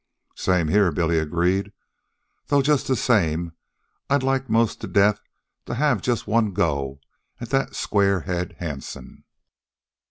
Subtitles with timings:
[0.35, 1.71] "Same here," Billy agreed.
[2.47, 3.51] "Though just the same
[4.09, 5.19] I'd like most to death
[5.67, 6.99] to have just one go
[7.39, 9.25] at that squarehead Hansen."